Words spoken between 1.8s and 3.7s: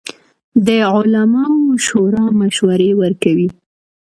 شورا مشورې ورکوي